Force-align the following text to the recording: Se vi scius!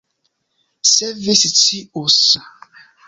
Se 0.93 1.09
vi 1.19 1.35
scius! 1.41 2.17